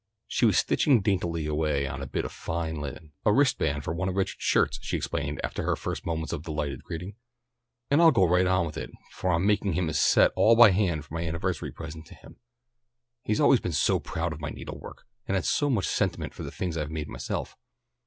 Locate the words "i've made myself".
16.77-17.55